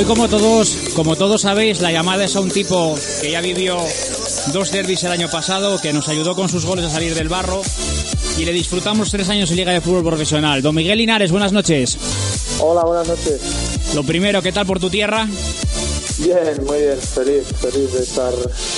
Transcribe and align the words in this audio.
Hoy 0.00 0.06
como 0.06 0.28
todos, 0.28 0.76
como 0.94 1.14
todos 1.14 1.42
sabéis, 1.42 1.80
la 1.80 1.92
llamada 1.92 2.24
es 2.24 2.34
a 2.34 2.40
un 2.40 2.50
tipo 2.50 2.96
que 3.20 3.32
ya 3.32 3.42
vivió 3.42 3.76
dos 4.52 4.70
derbis 4.72 5.04
el 5.04 5.12
año 5.12 5.28
pasado, 5.30 5.78
que 5.78 5.92
nos 5.92 6.08
ayudó 6.08 6.34
con 6.34 6.48
sus 6.48 6.64
goles 6.64 6.84
a 6.84 6.90
salir 6.90 7.14
del 7.14 7.28
barro 7.28 7.62
y 8.38 8.44
le 8.44 8.52
disfrutamos 8.52 9.10
tres 9.10 9.28
años 9.28 9.50
en 9.50 9.56
Liga 9.56 9.72
de 9.72 9.80
Fútbol 9.80 10.04
Profesional. 10.04 10.62
Don 10.62 10.74
Miguel 10.74 10.98
Linares, 10.98 11.30
buenas 11.30 11.52
noches. 11.52 11.96
Hola, 12.60 12.82
buenas 12.84 13.08
noches. 13.08 13.40
Lo 13.94 14.02
primero, 14.02 14.42
¿qué 14.42 14.52
tal 14.52 14.66
por 14.66 14.80
tu 14.80 14.90
tierra? 14.90 15.28
Bien, 16.18 16.64
muy 16.66 16.78
bien, 16.80 16.98
feliz, 16.98 17.44
feliz 17.60 17.92
de 17.92 18.02
estar 18.02 18.32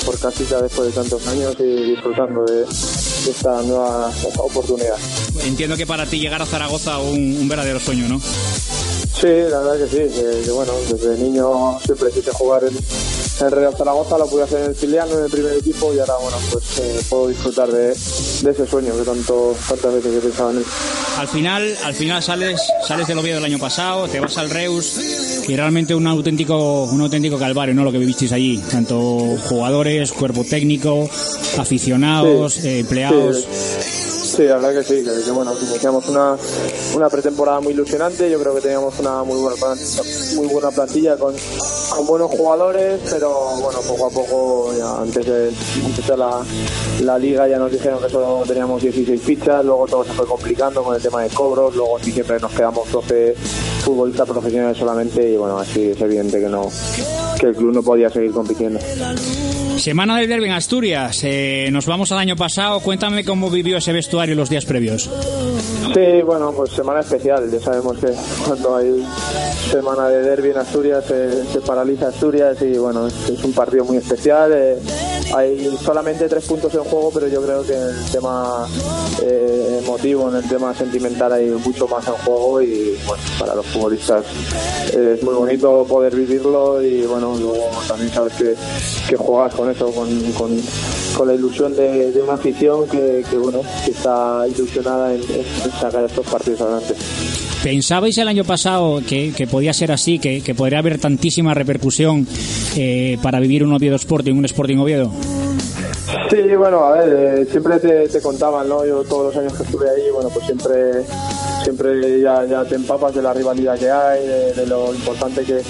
por 0.04 0.18
casita 0.18 0.62
después 0.62 0.88
de 0.88 0.94
tantos 0.94 1.26
años 1.26 1.56
y 1.58 1.90
disfrutando 1.90 2.44
de, 2.44 2.60
de 2.60 3.30
esta 3.30 3.62
nueva 3.62 4.12
oportunidad. 4.36 4.96
Entiendo 5.44 5.76
que 5.76 5.86
para 5.86 6.06
ti 6.06 6.20
llegar 6.20 6.40
a 6.40 6.46
Zaragoza 6.46 6.98
un, 6.98 7.36
un 7.40 7.48
verdadero 7.48 7.80
sueño, 7.80 8.08
¿no? 8.08 8.20
Sí, 8.20 9.26
la 9.26 9.60
verdad 9.60 9.78
que 9.78 9.90
sí, 9.90 10.14
que, 10.14 10.44
que 10.44 10.50
bueno, 10.50 10.72
desde 10.90 11.16
niño 11.18 11.78
siempre 11.84 12.10
quise 12.12 12.30
jugar 12.32 12.62
en, 12.64 12.78
en 13.40 13.50
Real 13.50 13.74
Zaragoza, 13.76 14.18
lo 14.18 14.26
pude 14.26 14.42
hacer 14.44 14.60
en 14.60 14.66
el 14.70 14.74
filial, 14.74 15.10
en 15.10 15.24
el 15.24 15.30
primer 15.30 15.54
equipo 15.54 15.92
y 15.94 15.98
ahora 15.98 16.14
bueno, 16.20 16.36
pues 16.52 16.78
eh, 16.78 17.00
puedo 17.08 17.28
disfrutar 17.28 17.70
de, 17.70 17.88
de 17.88 18.50
ese 18.50 18.66
sueño 18.66 18.96
que 18.96 19.02
tanto, 19.04 19.54
tantas 19.68 19.94
veces 19.94 20.14
he 20.16 20.20
pensado 20.20 20.50
en 20.52 20.58
él. 20.58 20.64
Al 21.18 21.28
final, 21.28 21.76
al 21.84 21.94
final 21.94 22.22
sales, 22.22 22.60
sales 22.86 23.06
del 23.08 23.18
Oviedo 23.18 23.36
del 23.36 23.44
año 23.44 23.58
pasado, 23.58 24.06
te 24.08 24.20
vas 24.20 24.36
al 24.38 24.50
Reus 24.50 24.96
y 25.48 25.56
realmente 25.56 25.94
un 25.94 26.06
auténtico, 26.06 26.84
un 26.84 27.00
auténtico 27.00 27.38
calvario, 27.38 27.74
¿no? 27.74 27.84
Lo 27.84 27.92
que 27.92 27.98
vivisteis 27.98 28.32
allí, 28.32 28.58
tanto 28.70 28.98
jugadores, 29.48 30.12
cuerpo 30.12 30.44
técnico, 30.44 31.08
aficionados, 31.58 32.54
Sí, 32.54 32.68
eh, 32.68 32.78
empleados. 32.80 33.36
sí. 33.38 33.46
Sí, 34.11 34.11
la 34.38 34.56
verdad 34.56 34.72
que 34.72 34.82
sí, 34.82 35.04
que, 35.04 35.30
bueno, 35.30 35.52
iniciamos 35.60 36.08
una, 36.08 36.36
una 36.94 37.08
pretemporada 37.10 37.60
muy 37.60 37.72
ilusionante, 37.72 38.30
yo 38.30 38.40
creo 38.40 38.54
que 38.54 38.62
teníamos 38.62 38.98
una 38.98 39.22
muy 39.24 39.38
buena 39.38 39.56
plantilla, 39.56 40.02
muy 40.36 40.46
buena 40.46 40.70
plantilla 40.70 41.16
con, 41.16 41.34
con 41.90 42.06
buenos 42.06 42.30
jugadores, 42.30 43.00
pero 43.10 43.30
bueno, 43.60 43.80
poco 43.80 44.06
a 44.06 44.10
poco, 44.10 44.74
ya 44.76 45.02
antes 45.02 45.26
de 45.26 45.48
empezar 45.84 46.18
la, 46.18 46.42
la 47.02 47.18
liga 47.18 47.46
ya 47.46 47.58
nos 47.58 47.70
dijeron 47.70 48.02
que 48.02 48.08
solo 48.08 48.42
teníamos 48.46 48.80
16 48.80 49.20
fichas, 49.20 49.64
luego 49.64 49.86
todo 49.86 50.04
se 50.04 50.12
fue 50.12 50.26
complicando 50.26 50.82
con 50.82 50.96
el 50.96 51.02
tema 51.02 51.22
de 51.22 51.28
cobros, 51.28 51.76
luego 51.76 51.98
en 51.98 52.04
diciembre 52.04 52.38
nos 52.40 52.52
quedamos 52.52 52.90
12 52.90 53.34
futbolistas 53.84 54.28
profesionales 54.28 54.78
solamente 54.78 55.30
y 55.30 55.36
bueno, 55.36 55.58
así 55.58 55.90
es 55.90 56.00
evidente 56.00 56.40
que 56.40 56.48
no 56.48 56.70
que 57.38 57.46
el 57.48 57.54
club 57.54 57.74
no 57.74 57.82
podía 57.82 58.08
seguir 58.08 58.32
compitiendo. 58.32 58.78
Semana 59.76 60.18
del 60.18 60.28
derby 60.28 60.46
en 60.46 60.52
Asturias. 60.52 61.20
Eh, 61.24 61.68
nos 61.72 61.86
vamos 61.86 62.12
al 62.12 62.18
año 62.18 62.36
pasado. 62.36 62.80
Cuéntame 62.80 63.24
cómo 63.24 63.50
vivió 63.50 63.78
ese 63.78 63.92
vestuario 63.92 64.34
los 64.34 64.48
días 64.48 64.64
previos. 64.64 65.10
Sí, 65.94 66.22
bueno, 66.24 66.52
pues 66.56 66.70
semana 66.72 67.00
especial. 67.00 67.50
Ya 67.50 67.60
sabemos 67.60 67.98
que 67.98 68.12
cuando 68.46 68.76
hay 68.76 69.04
semana 69.70 70.08
de 70.08 70.22
derby 70.22 70.50
en 70.50 70.58
Asturias 70.58 71.04
se, 71.06 71.44
se 71.46 71.60
paraliza 71.60 72.08
Asturias 72.08 72.56
y 72.62 72.78
bueno, 72.78 73.06
es, 73.08 73.28
es 73.30 73.42
un 73.44 73.52
partido 73.52 73.84
muy 73.84 73.96
especial. 73.96 74.52
eh, 74.54 74.76
hay 75.34 75.76
solamente 75.82 76.28
tres 76.28 76.44
puntos 76.44 76.74
en 76.74 76.84
juego, 76.84 77.10
pero 77.12 77.28
yo 77.28 77.42
creo 77.42 77.62
que 77.64 77.74
en 77.74 77.88
el 77.88 78.10
tema 78.10 78.66
eh, 79.22 79.80
emotivo, 79.82 80.28
en 80.28 80.36
el 80.36 80.48
tema 80.48 80.74
sentimental 80.74 81.32
hay 81.32 81.46
mucho 81.50 81.88
más 81.88 82.06
en 82.06 82.14
juego 82.14 82.60
y 82.60 82.98
bueno, 83.06 83.22
para 83.38 83.54
los 83.54 83.66
futbolistas 83.66 84.24
es 84.92 85.22
muy 85.22 85.34
bonito 85.34 85.86
poder 85.88 86.14
vivirlo 86.14 86.82
y 86.82 87.02
bueno, 87.06 87.34
luego 87.38 87.70
también 87.88 88.10
sabes 88.10 88.34
que, 88.34 89.16
juegas 89.16 89.54
con 89.54 89.70
eso, 89.70 89.92
con, 89.92 91.26
la 91.26 91.34
ilusión 91.34 91.74
de, 91.76 92.20
una 92.22 92.34
afición 92.34 92.88
que, 92.88 93.24
bueno, 93.38 93.60
que 93.84 93.92
está 93.92 94.44
ilusionada 94.48 95.14
en 95.14 95.22
sacar 95.80 96.04
estos 96.04 96.26
partidos 96.26 96.60
adelante. 96.62 96.94
¿Pensabais 97.62 98.18
el 98.18 98.26
año 98.26 98.42
pasado 98.42 99.00
que, 99.06 99.32
que 99.32 99.46
podía 99.46 99.72
ser 99.72 99.92
así, 99.92 100.18
que, 100.18 100.42
que 100.42 100.52
podría 100.52 100.80
haber 100.80 100.98
tantísima 100.98 101.54
repercusión 101.54 102.26
eh, 102.76 103.18
para 103.22 103.38
vivir 103.38 103.62
un 103.62 103.72
Oviedo 103.72 103.94
Sporting, 103.94 104.34
un 104.34 104.44
Sporting 104.46 104.78
Oviedo? 104.78 105.12
Sí, 106.28 106.56
bueno, 106.56 106.84
a 106.84 106.98
ver, 106.98 107.40
eh, 107.40 107.46
siempre 107.50 107.78
te, 107.78 108.20
contaban, 108.20 108.68
¿no? 108.68 108.84
Yo 108.84 109.04
todos 109.04 109.26
los 109.26 109.36
años 109.36 109.54
que 109.54 109.62
estuve 109.62 109.88
ahí, 109.88 110.10
bueno, 110.12 110.28
pues 110.30 110.44
siempre 110.46 111.04
siempre 111.62 112.20
ya, 112.20 112.64
te 112.64 112.74
empapas 112.74 113.14
de 113.14 113.22
la 113.22 113.32
rivalidad 113.32 113.78
que 113.78 113.90
hay, 113.90 114.26
de, 114.26 114.66
lo 114.66 114.92
importante 114.92 115.44
que 115.44 115.60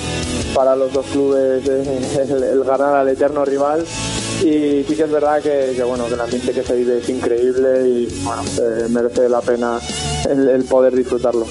para 0.54 0.74
los 0.74 0.92
dos 0.92 1.04
clubes 1.06 1.68
es 1.68 2.30
el, 2.30 2.64
ganar 2.64 2.94
al 2.94 3.08
eterno 3.08 3.44
rival 3.44 3.84
y 4.40 4.82
sí 4.88 4.94
que 4.96 5.02
es 5.02 5.10
verdad 5.10 5.42
que, 5.42 5.74
que, 5.76 5.82
bueno 5.82 6.06
que 6.06 6.14
el 6.14 6.20
ambiente 6.20 6.52
que 6.52 6.62
se 6.62 6.76
vive 6.76 6.98
es 6.98 7.08
increíble 7.10 7.88
y 7.88 8.22
bueno 8.22 8.42
eh, 8.42 8.88
merece 8.88 9.28
la 9.28 9.42
pena 9.42 9.78
el 10.30 10.64
poder 10.64 10.96
disfrutarlo. 10.96 11.46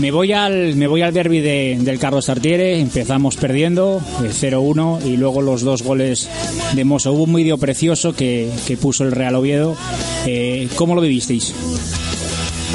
Me 0.00 0.12
voy 0.12 0.32
al, 0.32 0.76
me 0.76 0.86
voy 0.86 1.02
al 1.02 1.12
derby 1.12 1.40
de, 1.40 1.76
del 1.80 1.98
Carlos 1.98 2.26
Tartiere, 2.26 2.78
empezamos 2.78 3.36
perdiendo, 3.36 4.00
eh, 4.22 4.28
0-1, 4.28 5.04
y 5.04 5.16
luego 5.16 5.42
los 5.42 5.62
dos 5.62 5.82
goles 5.82 6.28
de 6.74 6.84
Mosso. 6.84 7.12
Hubo 7.12 7.24
un 7.24 7.34
vídeo 7.34 7.58
precioso 7.58 8.14
que, 8.14 8.48
que 8.66 8.76
puso 8.76 9.02
el 9.02 9.10
Real 9.10 9.34
Oviedo. 9.34 9.76
Eh, 10.24 10.68
¿Cómo 10.76 10.94
lo 10.94 11.00
vivisteis? 11.00 11.52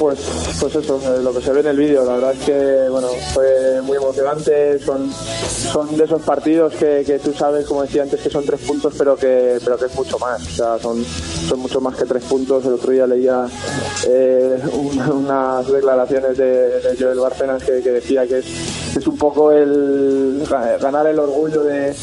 Pues, 0.04 0.20
pues 0.60 0.76
eso, 0.76 1.00
eh, 1.02 1.24
lo 1.24 1.34
que 1.34 1.42
se 1.42 1.54
ve 1.54 1.62
en 1.62 1.68
el 1.68 1.78
vídeo, 1.78 2.04
la 2.04 2.16
verdad 2.16 2.34
es 2.34 2.40
que 2.44 2.90
bueno, 2.90 3.08
fue 3.34 3.82
muy 3.84 3.96
emocionante, 3.96 4.78
son, 4.80 5.10
son 5.14 5.96
de 5.96 6.04
esos 6.04 6.22
partidos 6.24 6.74
que, 6.74 7.04
que 7.06 7.20
tú 7.20 7.32
sabes, 7.32 7.66
como 7.66 7.84
decía 7.84 8.04
antes, 8.04 8.20
que 8.20 8.30
son 8.30 8.44
tres 8.46 8.60
puntos, 8.68 8.94
pero 8.98 9.16
que, 9.16 9.60
pero 9.64 9.78
que 9.78 9.86
es 9.86 9.96
mucho 9.96 10.20
más, 10.20 10.46
o 10.46 10.52
sea, 10.52 10.78
son, 10.80 11.06
son 11.06 11.60
mucho 11.60 11.80
más 11.80 11.96
que 11.96 12.04
tres 12.04 12.22
puntos. 12.26 12.66
El 12.66 12.74
otro 12.74 12.92
día 12.92 13.08
leía 13.08 13.48
eh, 14.06 14.60
un- 14.74 15.00
unas 15.24 15.72
declaraciones 15.72 16.38
de, 16.38 16.82
de 16.82 16.98
Joel 17.00 17.20
Bárcenas 17.20 17.64
que, 17.64 17.72
decía 17.80 18.28
que 18.28 18.40
es, 18.40 18.46
es 18.98 19.08
un 19.08 19.18
poco 19.18 19.54
el 19.54 20.44
ga- 20.46 20.80
ganar 20.82 21.08
el 21.08 21.18
orgullo 21.18 21.64
de, 21.64 21.96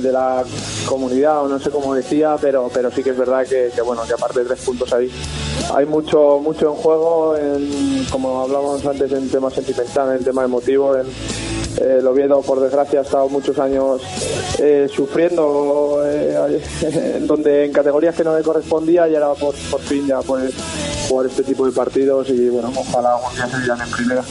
de, 0.00 0.12
la 0.12 0.44
comunidad, 0.86 1.42
o 1.42 1.48
no 1.48 1.58
sé 1.58 1.70
cómo 1.70 1.92
decía, 1.92 2.36
pero, 2.40 2.70
pero 2.72 2.88
sí 2.92 3.02
que 3.02 3.10
es 3.10 3.18
verdad 3.18 3.44
que, 3.44 3.70
que, 3.74 3.82
bueno, 3.82 4.02
que 4.06 4.12
aparte 4.12 4.38
de 4.40 4.46
tres 4.46 4.60
puntos 4.60 4.92
ahí 4.92 5.10
hay 5.72 5.86
mucho 5.86 6.40
mucho 6.42 6.66
en 6.70 6.74
juego, 6.74 7.36
en, 7.36 8.04
como 8.10 8.42
hablábamos 8.42 8.84
antes, 8.86 9.10
en 9.12 9.28
tema 9.30 9.50
sentimental, 9.50 10.16
en 10.16 10.24
tema 10.24 10.44
emotivo. 10.44 10.96
En, 10.96 11.06
eh, 11.80 11.98
el 11.98 12.30
por 12.46 12.60
desgracia, 12.60 13.00
ha 13.00 13.02
estado 13.02 13.28
muchos 13.28 13.58
años 13.58 14.00
eh, 14.60 14.86
sufriendo, 14.94 16.00
eh, 16.06 16.60
donde 17.22 17.64
en 17.66 17.72
categorías 17.72 18.14
que 18.14 18.22
no 18.22 18.36
le 18.36 18.42
correspondía 18.44 19.08
y 19.08 19.14
ahora 19.16 19.34
por, 19.34 19.54
por 19.70 19.80
fin 19.80 20.06
ya 20.06 20.20
puede 20.20 20.50
jugar 21.08 21.26
este 21.26 21.42
tipo 21.42 21.66
de 21.66 21.72
partidos 21.72 22.28
y 22.30 22.48
bueno, 22.48 22.72
ojalá 22.76 23.14
algún 23.16 23.34
día 23.34 23.48
se 23.48 23.66
vean 23.66 23.80
en 23.80 23.90
primera. 23.90 24.22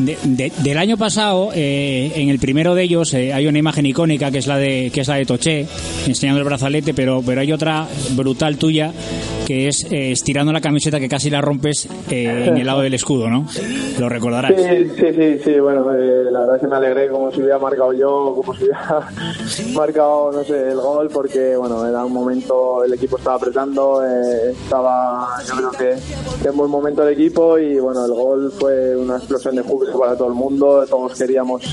De- 0.00 0.18
de- 0.24 0.52
del 0.62 0.78
año 0.78 0.96
pasado, 0.96 1.50
eh, 1.54 2.12
en 2.16 2.28
el 2.28 2.38
primero 2.38 2.74
de 2.74 2.82
ellos, 2.84 3.14
eh, 3.14 3.32
hay 3.32 3.46
una 3.46 3.58
imagen 3.58 3.86
icónica 3.86 4.30
que 4.32 4.38
es 4.38 4.46
la 4.46 4.56
de 4.56 4.90
que 4.92 5.00
es 5.02 5.08
la 5.08 5.14
de 5.16 5.26
Toché, 5.26 5.66
enseñando 6.06 6.38
el 6.40 6.44
brazalete, 6.44 6.92
pero, 6.94 7.22
pero 7.24 7.40
hay 7.40 7.52
otra 7.52 7.86
brutal 8.16 8.58
tuya 8.58 8.92
que 9.48 9.66
es 9.66 9.82
eh, 9.90 10.12
estirando 10.12 10.52
la 10.52 10.60
camiseta 10.60 11.00
que 11.00 11.08
casi 11.08 11.30
la 11.30 11.40
rompes 11.40 11.88
eh, 12.10 12.48
en 12.48 12.58
el 12.58 12.66
lado 12.66 12.82
del 12.82 12.92
escudo, 12.92 13.30
¿no? 13.30 13.46
Lo 13.98 14.06
recordarás. 14.06 14.52
Sí, 14.54 14.90
sí, 14.94 15.38
sí, 15.42 15.58
bueno, 15.58 15.90
eh, 15.94 16.30
la 16.30 16.40
verdad 16.40 16.56
es 16.56 16.60
que 16.60 16.68
me 16.68 16.76
alegré 16.76 17.08
como 17.08 17.32
si 17.32 17.40
hubiera 17.40 17.58
marcado 17.58 17.94
yo, 17.94 18.34
como 18.36 18.54
si 18.54 18.64
hubiera 18.64 19.08
marcado, 19.74 20.32
no 20.32 20.44
sé, 20.44 20.68
el 20.68 20.76
gol, 20.76 21.08
porque, 21.08 21.56
bueno, 21.56 21.86
era 21.86 22.04
un 22.04 22.12
momento, 22.12 22.84
el 22.84 22.92
equipo 22.92 23.16
estaba 23.16 23.36
apretando, 23.36 24.04
estaba, 24.04 25.28
yo 25.48 25.54
creo 25.54 25.70
que, 25.70 25.98
que 26.42 26.48
en 26.48 26.56
buen 26.58 26.70
momento 26.70 27.02
el 27.08 27.14
equipo 27.14 27.58
y, 27.58 27.78
bueno, 27.78 28.04
el 28.04 28.12
gol 28.12 28.52
fue 28.52 28.94
una 28.98 29.16
explosión 29.16 29.56
de 29.56 29.62
júbilo 29.62 29.98
para 29.98 30.14
todo 30.14 30.28
el 30.28 30.34
mundo, 30.34 30.84
todos 30.86 31.16
queríamos 31.16 31.64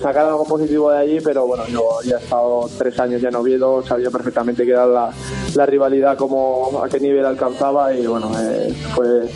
sacar 0.00 0.26
algo 0.26 0.44
positivo 0.44 0.90
de 0.90 0.98
allí, 0.98 1.18
pero 1.20 1.46
bueno, 1.46 1.66
yo 1.68 1.82
ya 2.04 2.16
he 2.16 2.20
estado 2.20 2.68
tres 2.78 2.98
años 3.00 3.20
ya 3.20 3.28
en 3.28 3.36
Oviedo, 3.36 3.82
sabía 3.82 4.10
perfectamente 4.10 4.64
que 4.64 4.70
era 4.70 4.86
la, 4.86 5.10
la 5.54 5.66
rivalidad 5.66 6.16
como 6.16 6.82
a 6.82 6.88
qué 6.88 7.00
nivel 7.00 7.24
alcanzaba 7.24 7.92
y 7.94 8.06
bueno, 8.06 8.30
eh, 8.38 8.72
fue 8.94 9.28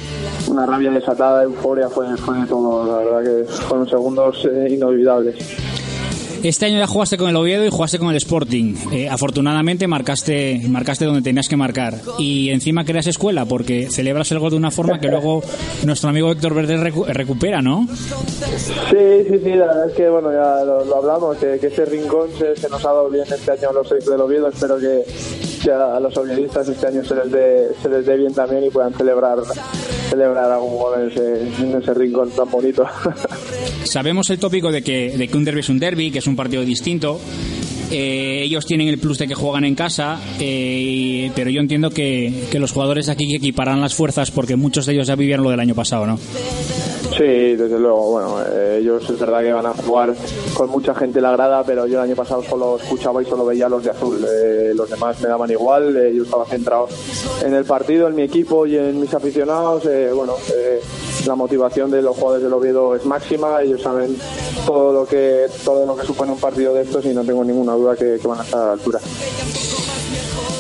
una 0.49 0.67
rabia 0.67 0.91
desatada, 0.91 1.43
euforia, 1.43 1.89
fue, 1.89 2.17
fue 2.17 2.37
todo, 2.47 2.87
la 2.87 2.99
verdad 2.99 3.25
que 3.25 3.45
fueron 3.45 3.89
segundos 3.89 4.45
eh, 4.45 4.69
inolvidables. 4.71 5.68
Este 6.43 6.67
año 6.67 6.79
ya 6.79 6.87
jugaste 6.87 7.17
con 7.17 7.29
el 7.29 7.37
Oviedo 7.37 7.65
y 7.65 7.71
jugaste 7.71 7.99
con 7.99 8.11
el 8.11 8.17
Sporting. 8.17 8.75
Eh, 8.93 9.09
afortunadamente 9.09 9.87
marcaste, 9.87 10.61
marcaste 10.69 11.05
donde 11.05 11.23
tenías 11.23 11.49
que 11.49 11.57
marcar. 11.57 11.95
Y 12.19 12.51
encima 12.51 12.85
creas 12.85 13.07
escuela 13.07 13.45
porque 13.45 13.91
celebras 13.91 14.31
el 14.33 14.39
gol 14.39 14.51
de 14.51 14.57
una 14.57 14.71
forma 14.71 15.01
que 15.01 15.09
luego 15.09 15.43
nuestro 15.85 16.11
amigo 16.11 16.31
Héctor 16.31 16.55
Verde 16.55 16.77
recupera, 17.13 17.61
¿no? 17.61 17.87
Sí, 17.91 19.27
sí, 19.29 19.41
sí, 19.43 19.51
la 19.51 19.67
verdad 19.67 19.91
es 19.91 19.97
que 19.97 20.09
bueno, 20.09 20.33
ya 20.33 20.65
lo, 20.65 20.97
hablamos, 20.97 21.37
que, 21.39 21.55
ese 21.55 21.85
rincón 21.85 22.29
se, 22.39 22.69
nos 22.69 22.85
ha 22.85 22.89
dado 22.89 23.11
bien 23.11 23.25
este 23.29 23.51
año 23.51 23.71
a 23.71 23.73
los 23.73 23.89
seis 23.89 24.07
del 24.07 24.21
Oviedo. 24.21 24.49
Espero 24.49 24.79
que, 24.79 25.05
a 25.71 26.01
los 26.01 26.17
oviedistas 26.17 26.69
este 26.69 26.87
año 26.87 27.05
se 27.05 27.15
les 27.15 27.31
dé, 27.31 27.69
se 27.83 27.89
les 27.89 28.07
dé 28.07 28.17
bien 28.17 28.33
también 28.33 28.65
y 28.65 28.71
puedan 28.71 28.95
celebrar 28.95 29.39
celebrar 30.09 30.51
algún 30.51 30.79
gol 30.79 31.13
en 31.15 31.77
ese 31.77 31.95
rincón 31.95 32.31
tan 32.31 32.51
bonito. 32.51 32.87
Sabemos 33.85 34.31
el 34.31 34.39
tópico 34.39 34.71
de 34.71 34.83
que, 34.83 35.17
de 35.17 35.29
que 35.29 35.37
un 35.37 35.45
derby 35.45 35.61
es 35.61 35.69
un 35.69 35.79
derby, 35.79 36.11
que 36.11 36.19
es 36.19 36.27
un 36.27 36.37
partido 36.37 36.65
distinto. 36.65 37.21
Eh, 37.91 38.43
ellos 38.43 38.67
tienen 38.67 38.89
el 38.89 38.99
plus 38.99 39.19
de 39.19 39.27
que 39.27 39.35
juegan 39.35 39.65
en 39.65 39.75
casa, 39.75 40.21
eh, 40.39 41.31
pero 41.35 41.49
yo 41.49 41.61
entiendo 41.61 41.91
que, 41.91 42.49
los 42.59 42.73
jugadores 42.73 43.09
aquí 43.09 43.35
equiparán 43.35 43.81
las 43.81 43.95
fuerzas 43.95 44.31
porque 44.31 44.57
muchos 44.57 44.85
de 44.85 44.93
ellos 44.93 45.07
ya 45.07 45.15
vivieron 45.15 45.45
lo 45.45 45.51
del 45.51 45.61
año 45.61 45.75
pasado, 45.75 46.07
¿no? 46.07 46.19
Sí, 46.19 47.25
desde 47.57 47.79
luego. 47.79 48.11
Bueno, 48.11 48.37
eh, 48.43 48.79
ellos 48.81 49.09
es 49.09 49.19
verdad 49.19 49.41
que 49.41 49.53
van 49.53 49.67
a 49.67 49.73
jugar 49.73 50.15
con 50.55 50.71
mucha 50.71 50.95
gente 50.95 51.19
en 51.19 51.23
la 51.23 51.33
grada, 51.33 51.65
pero 51.65 51.87
yo 51.87 51.99
el 51.99 52.11
año 52.11 52.17
pasado 52.17 52.43
solo 52.43 52.77
escuchaba 52.77 53.23
y 53.23 53.25
solo 53.25 53.47
veía 53.47 53.69
los 53.69 53.83
de 53.83 53.91
azul. 53.91 54.23
Eh, 54.25 54.73
los 54.75 54.91
demás 54.91 55.21
me 55.21 55.29
daban 55.29 55.51
igual. 55.51 55.95
Yo 56.15 56.25
estaba 56.25 56.45
centrado 56.45 56.89
en 57.45 57.55
el 57.55 57.65
partido, 57.65 58.09
en 58.09 58.17
mi 58.17 58.23
equipo 58.23 58.67
y 58.67 58.77
en 58.77 59.01
mis 59.01 59.15
aficionados. 59.15 59.85
bueno, 60.15 60.35
la 61.29 61.37
motivación 61.37 61.91
de 61.91 62.03
los 62.03 62.17
jugadores 62.17 62.43
del 62.43 62.53
Oviedo 62.53 62.97
es 62.97 63.05
máxima. 63.05 63.63
Ellos 63.63 63.83
saben 63.83 64.17
todo 64.67 64.93
lo 64.93 65.07
que 65.07 65.47
todo 65.65 65.87
lo 65.87 65.97
que 65.97 66.07
supone 66.07 66.33
un 66.33 66.41
partido 66.41 66.75
de 66.75 66.83
estos 66.83 67.05
y 67.05 67.09
no 67.09 67.23
tengo 67.25 67.45
ninguna 67.45 67.75
duda 67.75 67.95
que, 67.95 68.19
que 68.21 68.27
van 68.29 68.41
a 68.41 68.43
estar 68.43 68.61
a 68.61 68.67
la 68.67 68.73
altura. 68.73 68.99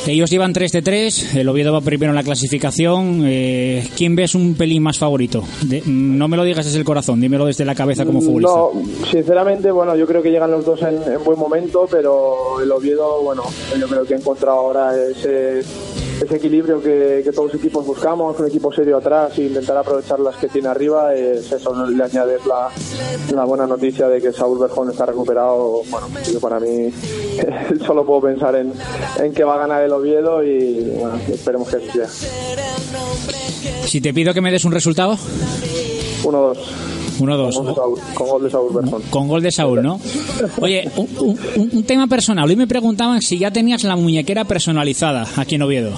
Ellos 0.08 0.30
llevan 0.30 0.54
3 0.54 0.72
de 0.72 0.80
3, 0.80 1.34
el 1.34 1.48
Oviedo 1.50 1.70
va 1.70 1.82
primero 1.82 2.12
en 2.12 2.16
la 2.16 2.22
clasificación. 2.22 3.24
Eh, 3.26 3.86
¿Quién 3.94 4.16
ves 4.16 4.34
un 4.34 4.54
pelín 4.54 4.82
más 4.82 4.96
favorito? 4.96 5.44
no 5.86 6.28
me 6.28 6.36
lo 6.36 6.44
digas 6.44 6.64
desde 6.64 6.78
el 6.78 6.84
corazón, 6.84 7.20
dímelo 7.20 7.44
desde 7.44 7.66
la 7.66 7.74
cabeza 7.74 8.06
como 8.06 8.22
futbolista. 8.22 8.50
No, 8.50 8.72
sinceramente, 9.10 9.70
bueno, 9.70 9.94
yo 9.96 10.06
creo 10.06 10.22
que 10.22 10.30
llegan 10.30 10.50
los 10.50 10.64
dos 10.64 10.80
en, 10.82 11.22
buen 11.22 11.38
momento, 11.38 11.86
pero 11.90 12.58
el 12.62 12.72
Oviedo, 12.72 13.22
bueno, 13.22 13.42
yo 13.78 13.86
creo 13.86 14.04
que 14.04 14.14
ha 14.14 14.16
encontrado 14.16 14.58
ahora 14.58 14.92
ese 14.96 15.62
ese 16.20 16.36
equilibrio 16.36 16.82
que, 16.82 17.30
todos 17.34 17.52
los 17.52 17.60
equipos 17.60 17.86
buscamos, 17.86 18.38
un 18.38 18.46
equipo 18.46 18.72
serio 18.72 18.96
atrás 18.98 19.38
e 19.38 19.44
intentar 19.44 19.76
aprovechar 19.76 20.18
las 20.20 20.36
que 20.36 20.48
tiene 20.48 20.68
arriba, 20.68 21.14
es 21.14 21.50
eso, 21.50 21.86
le 21.86 22.02
añades 22.02 22.44
la, 22.46 22.68
la 23.34 23.44
buena 23.44 23.66
noticia 23.66 24.08
de 24.08 24.20
que 24.20 24.32
Saúl 24.32 24.58
Berjón 24.58 24.90
está 24.90 25.06
recuperado, 25.06 25.82
bueno, 25.90 26.08
yo 26.30 26.40
para 26.40 26.58
mí 26.58 26.92
solo 27.86 28.04
puedo 28.04 28.22
pensar 28.22 28.56
en, 28.56 28.72
en 29.18 29.32
que 29.32 29.44
va 29.44 29.54
a 29.54 29.58
ganar 29.58 29.82
el 29.82 29.92
Oviedo 29.92 30.42
y 30.42 30.90
bueno, 30.98 31.16
esperemos 31.28 31.68
que 31.68 31.76
así 31.76 31.90
sea. 31.90 32.08
Si 33.86 34.00
te 34.00 34.12
pido 34.12 34.34
que 34.34 34.40
me 34.40 34.50
des 34.50 34.64
un 34.64 34.72
resultado. 34.72 35.16
1-2. 36.24 36.97
1-2. 37.18 38.14
Con, 38.14 38.28
gol 38.28 38.42
de 38.42 38.50
Saúl 38.50 39.02
Con 39.10 39.28
gol 39.28 39.42
de 39.42 39.52
Saúl, 39.52 39.82
¿no? 39.82 40.00
Oye, 40.60 40.90
un, 40.96 41.82
tema 41.84 42.06
personal. 42.06 42.48
Hoy 42.48 42.56
me 42.56 42.66
preguntaban 42.66 43.22
si 43.22 43.38
ya 43.38 43.50
tenías 43.50 43.84
la 43.84 43.96
muñequera 43.96 44.44
personalizada 44.44 45.26
aquí 45.36 45.56
en 45.56 45.62
Oviedo. 45.62 45.92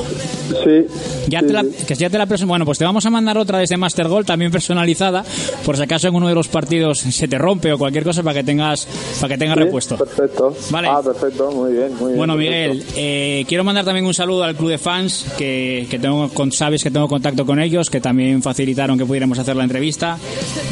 Sí. 0.65 0.87
Ya 1.29 1.41
te 1.41 1.53
la, 1.53 1.65
que 1.65 1.95
ya 1.95 2.11
te 2.11 2.19
la 2.19 2.27
Bueno, 2.27 2.65
pues 2.65 2.79
te 2.79 2.85
vamos 2.85 3.07
a 3.07 3.11
mandar 3.11 3.39
otra 3.39 3.59
desde 3.59 3.77
Master 3.77 4.09
Gold, 4.09 4.27
también 4.27 4.51
personalizada, 4.51 5.25
por 5.65 5.77
si 5.77 5.83
acaso 5.83 6.09
en 6.09 6.15
uno 6.15 6.29
de 6.29 6.35
los 6.35 6.49
partidos 6.49 6.99
se 6.99 7.29
te 7.29 7.39
rompe 7.39 7.73
o 7.73 7.79
cualquier 7.79 8.05
cosa 8.05 8.23
para 8.23 8.35
que 8.35 8.45
tengas 8.45 8.87
para 9.21 9.35
que 9.35 9.39
tengas 9.39 9.57
repuesto. 9.57 9.97
Perfecto. 9.97 10.55
Vale. 10.71 10.89
Ah, 10.89 11.01
perfecto. 11.03 11.51
Muy 11.51 11.73
bien, 11.73 11.95
muy 11.97 12.07
bien. 12.09 12.17
Bueno, 12.17 12.37
Miguel, 12.37 12.85
eh, 12.97 13.45
quiero 13.49 13.65
mandar 13.65 13.85
también 13.85 14.07
un 14.07 14.15
saludo 14.15 14.45
al 14.45 14.57
club 14.57 14.71
de 14.71 14.79
fans 14.79 15.27
que, 15.37 15.87
que 15.91 15.99
tengo 15.99 16.29
con, 16.31 16.53
sabes 16.53 16.83
que 16.83 16.91
tengo 16.91 17.09
contacto 17.09 17.47
con 17.47 17.61
ellos, 17.61 17.91
que 17.91 18.01
también 18.01 18.43
facilitaron 18.43 18.99
que 18.99 19.05
pudiéramos 19.05 19.39
hacer 19.39 19.57
la 19.57 19.65
entrevista. 19.65 20.19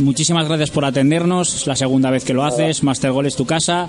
Muchísimas 0.00 0.37
gracias 0.46 0.70
por 0.70 0.84
atendernos. 0.84 1.54
Es 1.54 1.66
la 1.66 1.74
segunda 1.74 2.10
vez 2.10 2.24
que 2.24 2.34
lo 2.34 2.44
haces. 2.44 2.82
Master 2.82 3.12
Gol 3.12 3.26
es 3.26 3.34
tu 3.34 3.46
casa. 3.46 3.88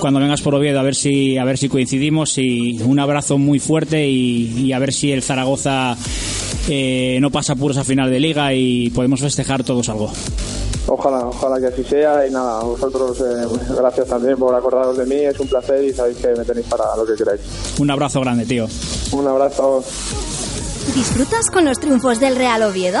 Cuando 0.00 0.20
vengas 0.20 0.40
por 0.40 0.54
Oviedo 0.54 0.78
a 0.78 0.82
ver 0.82 0.94
si 0.94 1.36
a 1.36 1.44
ver 1.44 1.58
si 1.58 1.68
coincidimos 1.68 2.38
y 2.38 2.80
un 2.82 2.98
abrazo 3.00 3.38
muy 3.38 3.58
fuerte 3.58 4.06
y, 4.06 4.72
a 4.72 4.78
ver 4.78 4.92
si 4.92 5.12
el 5.12 5.22
Zaragoza 5.22 5.96
eh, 6.68 7.18
no 7.20 7.30
pasa 7.30 7.54
puros 7.54 7.76
a 7.76 7.84
final 7.84 8.10
de 8.10 8.20
liga 8.20 8.54
y 8.54 8.90
podemos 8.90 9.20
festejar 9.20 9.64
todos 9.64 9.88
algo. 9.88 10.10
Ojalá, 10.88 11.26
ojalá 11.26 11.58
que 11.58 11.66
así 11.66 11.82
sea 11.82 12.26
y 12.26 12.30
nada, 12.30 12.62
vosotros 12.62 13.20
eh, 13.20 13.74
gracias 13.76 14.06
también 14.06 14.36
por 14.36 14.54
acordaros 14.54 14.96
de 14.96 15.04
mí, 15.04 15.16
es 15.16 15.38
un 15.40 15.48
placer 15.48 15.82
y 15.84 15.92
sabéis 15.92 16.18
que 16.18 16.28
me 16.28 16.44
tenéis 16.44 16.66
para 16.68 16.84
lo 16.96 17.04
que 17.04 17.14
queráis. 17.16 17.40
Un 17.80 17.90
abrazo 17.90 18.20
grande, 18.20 18.46
tío. 18.46 18.68
Un 19.10 19.26
abrazo. 19.26 19.82
¿Disfrutas 20.94 21.50
con 21.52 21.64
los 21.64 21.80
triunfos 21.80 22.20
del 22.20 22.36
Real 22.36 22.62
Oviedo? 22.62 23.00